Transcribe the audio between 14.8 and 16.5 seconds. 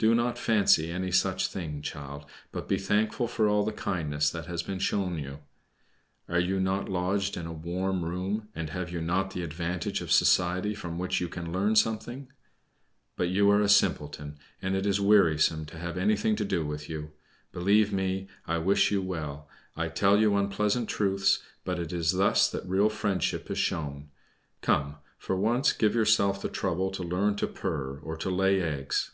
is wearisome to have anything to